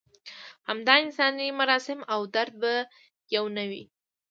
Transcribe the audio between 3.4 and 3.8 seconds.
نه و.